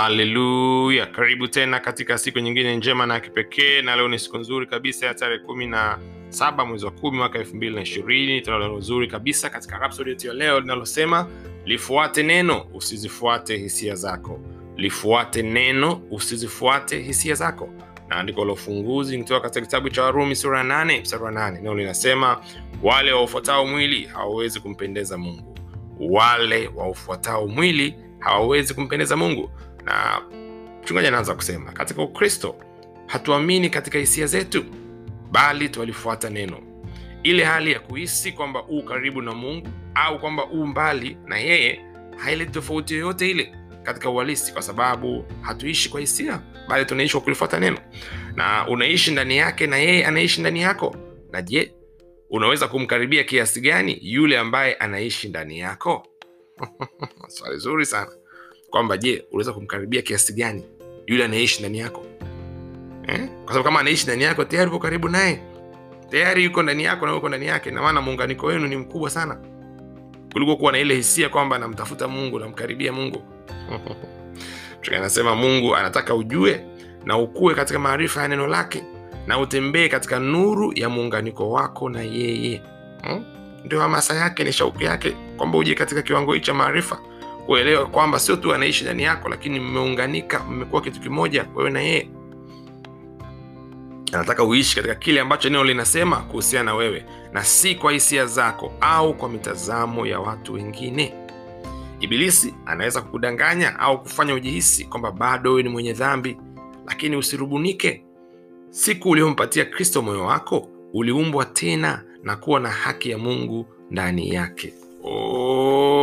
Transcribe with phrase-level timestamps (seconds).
[0.00, 5.06] haleluya karibu tena katika siku nyingine njema na kipekee na leo ni siku nzuri kabisa
[5.06, 5.98] ya tarehe kumi na
[6.28, 8.40] saba mwezi wa kumi mwaka elfu mbili na ishirini.
[8.40, 11.26] Tunalo nzuri kabisa katika rapsodi ya leo linalosema
[11.64, 14.40] lifuate neno usizifuate hisia zako.
[14.76, 17.68] Lifuate neno usizifuate hisia zako.
[18.08, 21.58] Na la ufunguzi kutoka katika kitabu cha warumi sura ya nane mstari wa nane.
[21.58, 22.40] Neno linasema
[22.82, 25.56] wale waufuatao mwili hawawezi kumpendeza mungu.
[26.00, 29.50] Wale waufuatao mwili hawawezi kumpendeza mungu
[29.90, 30.22] na
[30.82, 32.56] mchungaji anaanza kusema katika ukristo
[33.06, 34.64] hatuamini katika hisia zetu
[35.30, 36.58] bali twalifuata neno.
[37.22, 41.80] Ile hali ya kuhisi kwamba uu karibu na mungu au kwamba uu mbali na yeye
[42.16, 47.60] haileti tofauti yoyote ile katika uhalisi kwa sababu hatuishi kwa hisia bali tunaishi kwa kulifuata
[47.60, 47.78] neno.
[48.34, 50.96] Na unaishi ndani yake na yeye anaishi ndani yako.
[51.32, 51.72] Na je
[52.30, 56.06] unaweza kumkaribia kiasi gani yule ambaye anaishi ndani yako?
[57.28, 58.10] Swali zuri sana
[58.70, 60.64] kwamba je unaweza kumkaribia kiasi gani
[61.06, 62.06] yule anayeishi ndani yako?
[63.08, 63.28] Eh?
[63.44, 65.42] kwa sababu kama anaishi ndani yako tayari uko karibu naye.
[66.10, 67.70] Tayari yuko ndani yako na uko ndani yake.
[67.70, 69.38] Na muunganiko wenu ni mkubwa sana.
[70.32, 73.22] Kuliko kuwa na ile hisia kwamba namtafuta mungu namkaribia mungu.
[74.96, 76.64] Anasema mungu anataka ujue
[77.04, 78.84] na ukue katika maarifa ya neno lake
[79.26, 82.62] na utembee katika nuru ya muunganiko wako na yeye.
[83.02, 83.24] Hmm?
[83.64, 86.98] ndio hamasa yake ni shauku yake kwamba uje katika kiwango hii cha maarifa
[87.50, 92.08] kuelewa kwamba sio tu anaishi ndani yako lakini mmeunganika mmekuwa kitu kimoja wewe na yeye.
[94.12, 98.72] Anataka uishi katika kile ambacho neno linasema kuhusiana na wewe na si kwa hisia zako
[98.80, 101.14] au kwa mitazamo ya watu wengine.
[102.00, 106.36] Ibilisi anaweza kukudanganya au kufanya ujihisi kwamba bado wewe ni mwenye dhambi.
[106.86, 108.04] Lakini usirubunike.
[108.70, 114.74] Siku uliompatia kristo moyo wako uliumbwa tena na kuwa na haki ya mungu ndani yake.
[115.04, 115.99] Oh,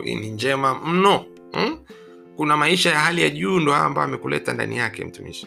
[0.00, 1.78] hii ni njema mno hmm?
[2.36, 5.46] kuna maisha ya hali ya juu ndo haya ambayo amekuleta ndani yake mtumishi.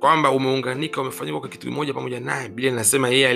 [0.00, 2.48] Kwamba umeunganika umefanyika kwa kitu kimoja pamoja naye.
[2.48, 3.28] Biblia inasema yeye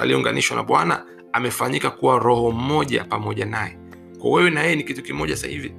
[0.00, 3.78] aliyeunganishwa na bwana amefanyika kuwa roho mmoja pamoja naye.
[4.18, 5.72] Kwa wewe na yeye ni kitu kimoja sasa hivi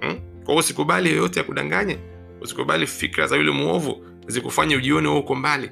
[0.00, 0.18] hmm?
[0.44, 1.44] kwa usikubali yoyote ya
[2.40, 5.70] usikubali fikra za yule mwovu zikufanye ujione uko mbali.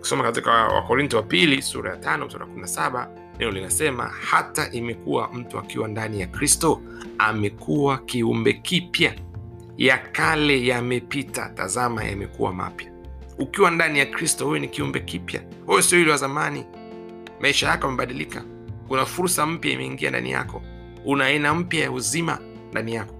[0.00, 3.10] Kusoma katika wakorinto wa pili sura ya tano ya kumi na saba
[3.40, 6.80] neno linasema hata imekuwa mtu akiwa ndani ya kristo
[7.18, 9.14] amekuwa kiumbe kipya.
[9.76, 12.92] Ya kale yamepita tazama yamekuwa mapya.
[13.38, 15.42] Ukiwa ndani ya kristo wewe ni kiumbe kipya.
[15.66, 16.64] Wewe sio yule wa zamani.
[17.40, 18.44] Maisha yako yamebadilika.
[18.88, 20.62] Kuna fursa mpya imeingia ndani yako.
[21.04, 22.38] Una aina mpya ya uzima
[22.70, 23.14] ndani yako.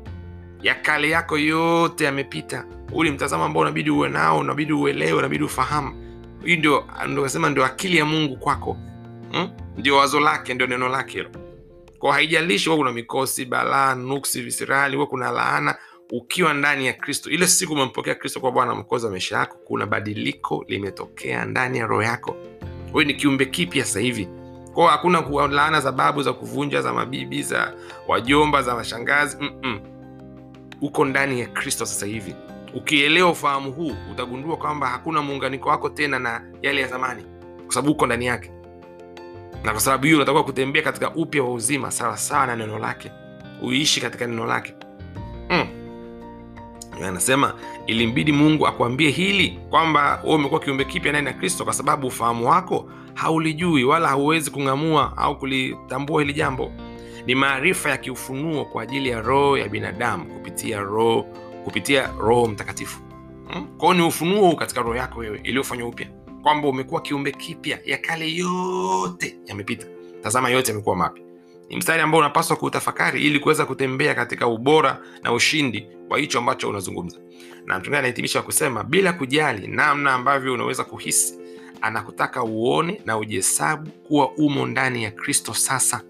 [0.62, 2.64] Ya kale yako yote yamepita.
[2.92, 5.94] Uli mtazamo ambao unabidi uwe nao unabidi uelewe unabidi ufahamu.
[6.44, 6.84] Hii ndio
[7.50, 8.76] ndio akili ya mungu kwako
[9.32, 9.50] hmm?
[9.76, 11.30] ndio wazo lake ndio neno lake hilo.
[11.98, 15.74] Kwa haijalishi huwa kuna mikosi balaa nuksi visirali huwa kuna laana
[16.12, 19.86] ukiwa ndani ya kristo ile siku umempokea kristo kwa bwana mkozi wa maisha yako kuna
[19.86, 22.36] badiliko limetokea ndani ya roho yako.
[22.92, 24.28] Wewe ni kiumbe kipya sasa hivi.
[24.74, 27.74] Kwao hakuna laana za babu za kuvunja za mabibi za
[28.08, 29.80] wajomba za mashangazi Mm-mm.
[30.80, 32.34] uko ndani ya kristo sasa hivi.
[32.74, 37.24] Ukielewa ufahamu huu utagundua kwamba hakuna muunganiko wako tena na yale ya zamani
[37.64, 38.50] kwa sababu uko ndani yake
[39.64, 43.10] na kwa sababu hiyo unatakiwa kutembea katika upya wa uzima sawasawa na neno lake.
[43.62, 44.74] Uishi katika neno lake.
[45.50, 45.66] Mm.
[47.04, 47.54] anasema
[47.86, 52.48] ilimbidi mungu akuambie hili kwamba wewe umekuwa kiumbe kipya ndani ya kristo kwa sababu ufahamu
[52.48, 56.72] wako haulijui wala hauwezi kung'amua au kulitambua hili jambo.
[57.26, 61.22] Ni maarifa ya kiufunuo kwa ajili ya roho ya binadamu kupitia roho
[61.64, 63.00] kupitia roho mtakatifu.
[63.54, 63.66] Mm?
[63.78, 66.06] kwao ni ufunuo katika roho yako wewe iliyofanywa upya
[66.42, 69.86] kwamba umekuwa kiumbe kipya ya kale yote yamepita.
[70.22, 71.24] Tazama yote yamekuwa mapya.
[71.68, 76.68] Ni mstari ambao unapaswa kuutafakari ili kuweza kutembea katika ubora na ushindi wa hicho ambacho
[76.68, 77.18] unazungumza.
[77.66, 81.38] Na mchungaji anahitimisha kusema bila kujali namna ambavyo unaweza kuhisi
[81.80, 86.00] anakutaka uone na ujihesabu kuwa umo ndani ya kristo sasa.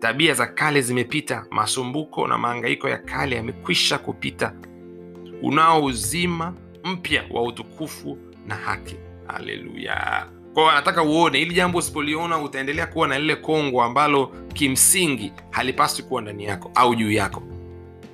[0.00, 4.52] Tabia za kale zimepita masumbuko na maangaiko ya kale yamekwisha kupita.
[5.42, 6.54] Unao uzima
[6.84, 8.96] mpya wa utukufu na haki
[9.32, 16.04] haleluya kwao anataka uone ili jambo usipoliona utaendelea kuwa na lile kongo ambalo kimsingi halipaswi
[16.04, 17.42] kuwa ndani yako au juu yako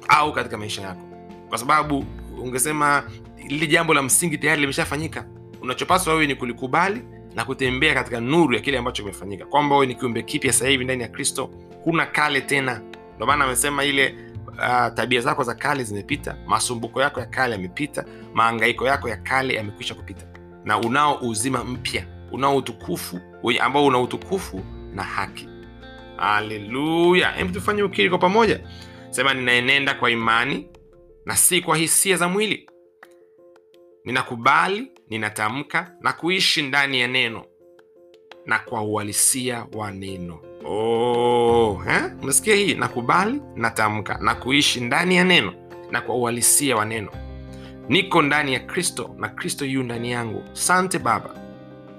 [0.09, 1.01] au katika maisha yako.
[1.49, 2.05] Kwa sababu
[2.43, 3.03] ungesema
[3.49, 5.25] lile jambo la msingi tayari limeshafanyika
[5.63, 7.03] unachopaswa wewe ni kulikubali
[7.35, 9.45] na kutembea katika nuru ya kile ambacho kimefanyika.
[9.47, 11.51] Kwamba wewe ni kiumbe kipya sasa hivi ndani ya kristo
[11.85, 12.81] huna kale tena.
[13.15, 14.15] Ndio maana amesema ile
[14.49, 18.05] uh, tabia zako za kale zimepita masumbuko yako ya kale yamepita
[18.35, 20.27] maangaiko yako ya kale yamekwisha kupita
[20.67, 23.21] na unao uzima mpya unao utukufu
[23.61, 24.63] ambao una utukufu
[24.95, 25.49] na haki
[26.17, 28.61] haleluya hebu tufanye ukiri kwa pamoja
[29.11, 30.69] sema ninaenenda kwa imani
[31.27, 32.71] na si kwa hisia za mwili.
[34.05, 37.45] Ninakubali, ninatamka na kuishi ndani ya neno
[38.47, 40.39] na kwa uhalisia wa neno.
[40.65, 42.03] Oh, eh?
[42.23, 42.75] Umesikia hii?
[42.75, 45.55] Nakubali, natamka na kuishi ndani ya neno
[45.91, 47.11] na kwa uhalisia wa neno.
[47.89, 50.45] Niko ndani ya Kristo na Kristo yu ndani yangu.
[50.53, 51.31] Sante Baba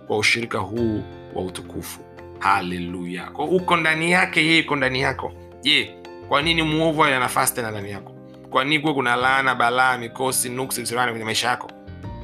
[0.07, 1.03] kwa ushirika huu
[1.35, 1.99] wa utukufu.
[2.39, 3.23] Haleluya!
[3.29, 5.33] ko uko ndani yake, yeye iko ndani yako.
[5.61, 5.95] Je,
[6.27, 8.11] kwa nini mwovu ana nafasi tena ndani yako?
[8.49, 11.71] Kwa nini kuwe kuna laana, balaa, mikosi, nuksi, visirani kwenye maisha yako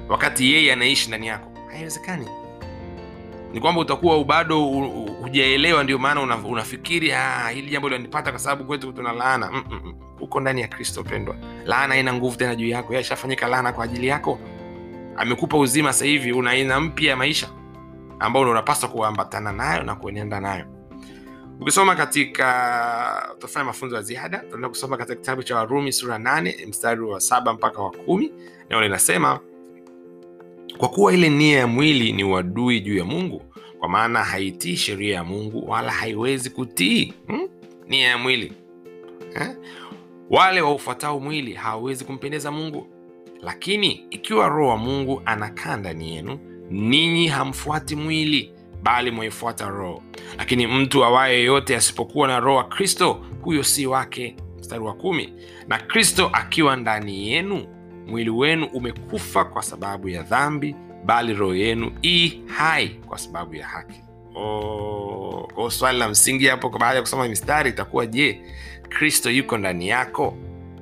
[0.09, 1.51] wakati yeye anaishi ndani yako?
[1.71, 2.27] Haiwezekani.
[3.53, 4.59] Ni kwamba utakuwa bado
[5.21, 9.51] hujaelewa, ndio maana una, unafikiri ah, hili jambo linanipata kwa sababu kwetu tuna laana.
[9.51, 9.93] mm -mm.
[10.21, 11.35] Uko ndani ya Kristo pendwa,
[11.65, 12.93] laana ina nguvu tena juu yako.
[12.93, 14.39] Yeye ashafanyika laana kwa ajili yako,
[15.17, 15.93] amekupa uzima.
[15.93, 17.49] Sasa hivi una aina mpya ya maisha
[18.19, 20.65] ambao unapaswa kuambatana nayo na kuenenda nayo.
[21.61, 27.01] Ukisoma katika, tutafanya mafunzo ya ziada, tunaenda kusoma katika kitabu cha Warumi sura nane mstari
[27.01, 28.31] wa saba mpaka wa kumi
[28.69, 29.39] nao linasema
[30.77, 33.41] kwa kuwa ile nia ya mwili ni uadui juu ya Mungu,
[33.79, 37.47] kwa maana haitii sheria ya Mungu wala haiwezi kutii hmm?
[37.87, 38.51] nia ya mwili
[39.35, 39.55] eh?
[40.29, 42.87] Wale waufuatao mwili hawawezi kumpendeza Mungu.
[43.41, 46.39] Lakini ikiwa Roho wa Mungu anakaa ndani yenu,
[46.69, 48.51] ninyi hamfuati mwili,
[48.83, 50.03] bali mwaifuata Roho.
[50.37, 54.35] Lakini mtu awaye yeyote asipokuwa na Roho wa Kristo, huyo si wake.
[54.59, 55.33] Mstari wa kumi,
[55.67, 57.65] na Kristo akiwa ndani yenu
[58.07, 63.67] mwili wenu umekufa kwa sababu ya dhambi, bali roho yenu i hai kwa sababu ya
[63.67, 64.01] haki.
[64.35, 68.41] Oh, kwa swali la msingi hapo baada ya kusoma mistari itakuwa je,
[68.89, 70.37] Kristo yuko ndani yako?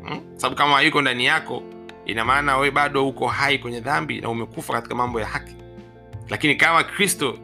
[0.08, 0.22] Hmm?
[0.36, 1.64] Sababu kama hayuko ndani yako,
[2.06, 5.56] ina maana we bado uko hai kwenye dhambi na umekufa katika mambo ya haki.
[6.30, 7.38] Lakini kama Kristo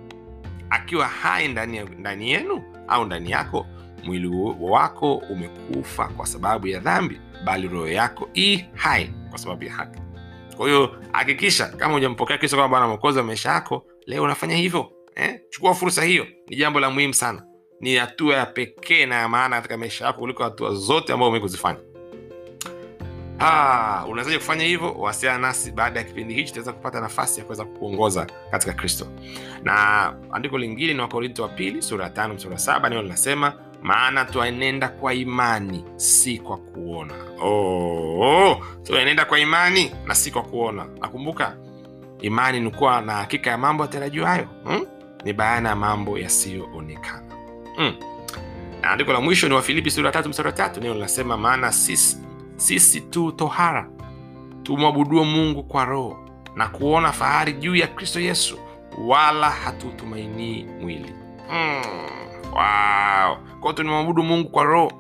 [0.70, 3.66] akiwa hai ndani, ndani yenu au ndani yako,
[4.07, 4.27] mwili
[4.59, 10.00] wako umekufa kwa sababu ya dhambi bali roho yako i hai kwa sababu ya haki.
[10.57, 14.92] Kwa hiyo hakikisha kama hujampokea Kristo kama Bwana Mwokozi wa maisha yako, leo unafanya hivyo
[15.15, 15.39] eh?
[15.50, 17.44] Chukua fursa hiyo, ni jambo la muhimu sana,
[17.81, 21.80] ni hatua ya pekee na ya maana katika maisha yako kuliko hatua zote ambazo umekuzifanya.
[23.39, 24.94] Ah, unawezaje kufanya hivyo?
[24.94, 29.07] Wasiliana nasi baada ya kipindi hichi, tutaweza kupata nafasi ya kuweza kukuongoza katika Kristo.
[29.63, 33.54] Na andiko lingine ni Wakorinto wa pili sura ya tano mstari saba neno linasema
[33.88, 37.13] maana twaenenda kwa imani si kwa kuona.
[37.42, 40.86] Oh, oh, twaenenda kwa imani na si kwa kuona.
[41.01, 41.57] Nakumbuka
[42.22, 44.86] imani ni kuwa na hakika ya mambo yatarajiwayo, hmm?
[45.24, 47.36] ni bayana ya mambo yasiyoonekana.
[47.75, 47.94] hmm.
[48.81, 52.18] Na andiko la mwisho ni Wafilipi sura tatu mstari tatu neno linasema maana sisi,
[52.56, 53.90] sisi tu tohara
[54.63, 56.18] tumwabuduo Mungu kwa Roho
[56.56, 58.57] na kuona fahari juu ya Kristo Yesu,
[59.07, 61.13] wala hatutumainii mwili.
[61.50, 62.27] hmm.
[62.57, 63.38] Wow.
[63.59, 64.92] Kwao tunamwabudu Mungu kwa roho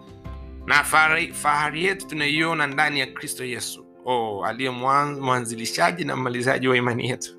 [0.65, 6.77] na fahari, fahari yetu tunaiona ndani ya Kristo Yesu oh, aliye mwanzilishaji na mmalizaji wa
[6.77, 7.37] imani yetu.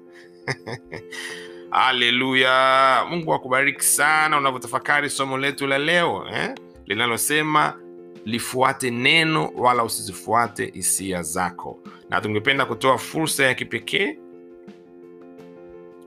[1.70, 3.04] Haleluya!
[3.10, 6.54] Mungu akubariki sana unavyotafakari somo letu la leo eh,
[6.86, 7.74] linalosema
[8.24, 11.78] lifuate neno wala usizifuate hisia zako,
[12.10, 14.18] na tungependa kutoa fursa ya kipekee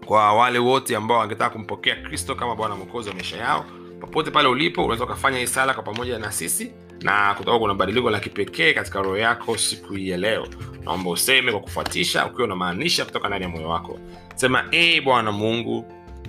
[0.05, 3.65] kwa wale wote ambao wangetaka kumpokea Kristo kama Bwana Mwokozi wa maisha yao
[4.01, 8.09] popote pale ulipo unaweza ukafanya hii sala kwa pamoja na sisi na kutakuwa kuna badiliko
[8.09, 10.47] la kipekee katika roho yako siku hii ya leo.
[10.83, 13.99] Naomba useme kwa kufuatisha, ukiwa unamaanisha kutoka ndani ya moyo wako.
[14.35, 15.85] Sema, ee Bwana Mungu,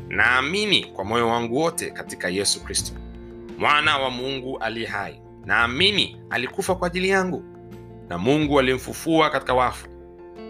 [0.09, 2.93] naamini kwa moyo wangu wote katika Yesu Kristo
[3.59, 5.21] mwana wa Mungu aliye hai.
[5.45, 7.45] Naamini alikufa kwa ajili yangu
[8.09, 9.89] na Mungu alimfufua katika wafu.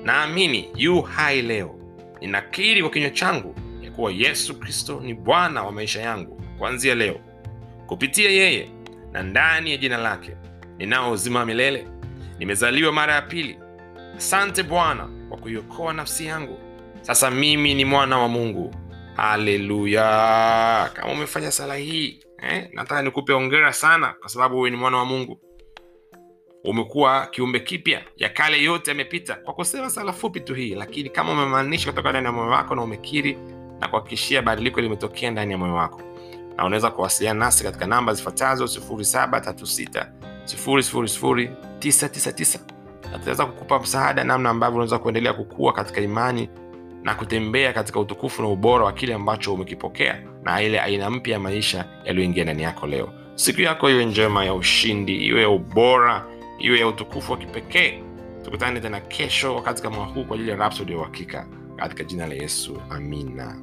[0.05, 1.75] Naamini yu hai leo.
[2.21, 7.21] Ninakiri kwa kinywa changu ya kuwa Yesu Kristo ni Bwana wa maisha yangu kuanzia leo.
[7.87, 8.69] Kupitia yeye
[9.13, 10.37] na ndani ya jina lake
[10.79, 11.89] ninao uzima wa milele,
[12.39, 13.59] nimezaliwa mara ya pili.
[14.17, 16.59] Asante Bwana kwa kuiokoa nafsi yangu.
[17.01, 18.75] Sasa mimi ni mwana wa Mungu.
[19.17, 20.91] Haleluya!
[20.95, 25.05] Kama umefanya sala hii eh, nataka nikupe ongera sana, kwa sababu wewe ni mwana wa
[25.05, 25.41] Mungu.
[26.65, 30.75] Umekuwa kiumbe kipya, ya kale yote yamepita, kwa kusema sala fupi tu hii.
[30.75, 33.39] Lakini kama umemaanisha kutoka ndani ya moyo wako na umekiri
[33.81, 36.12] na kuhakikishia badiliko limetokea ndani ya moyo wako
[36.57, 40.07] na unaweza kuwasiliana nasi katika namba zifuatazo 0736
[40.45, 42.59] 000 999
[43.13, 46.49] na tutaweza kukupa msaada namna ambavyo unaweza kuendelea kukua katika imani
[47.03, 51.41] na kutembea katika utukufu na ubora wa kile ambacho umekipokea na ile aina mpya ya
[51.41, 53.09] maisha yaliyoingia ndani yako leo.
[53.35, 56.27] Siku yako iwe njema ya ushindi, iwe ya ubora,
[56.59, 58.03] iwe ya utukufu wa kipekee.
[58.45, 62.35] Tukutane tena kesho wakati kama huu kwa ajili ya rapsodi ya uhakika, katika jina la
[62.35, 63.57] Yesu, amina.